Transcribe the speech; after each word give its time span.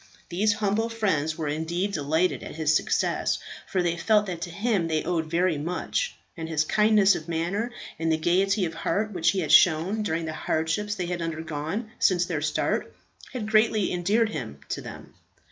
These 0.29 0.53
humble 0.55 0.89
friends 0.89 1.37
were 1.37 1.47
indeed 1.47 1.91
delighted 1.93 2.41
at 2.41 2.55
his 2.55 2.75
success, 2.75 3.37
for 3.67 3.83
they 3.83 3.97
felt 3.97 4.25
that 4.25 4.41
to 4.41 4.49
him 4.49 4.87
they 4.87 5.03
owed 5.03 5.29
very 5.29 5.59
much; 5.59 6.15
and 6.35 6.49
his 6.49 6.63
kindness 6.63 7.13
of 7.13 7.27
manner 7.27 7.71
and 7.99 8.11
the 8.11 8.17
gaiety 8.17 8.65
of 8.65 8.73
heart 8.73 9.11
which 9.13 9.29
he 9.29 9.41
had 9.41 9.51
shown 9.51 10.01
during 10.01 10.25
the 10.25 10.33
hardships 10.33 10.95
they 10.95 11.05
had 11.05 11.21
undergone 11.21 11.91
since 11.99 12.25
their 12.25 12.41
start, 12.41 12.95
had 13.31 13.51
greatly 13.51 13.91
endeared 13.93 14.29
him 14.29 14.61
to 14.69 14.81
them. 14.81 15.13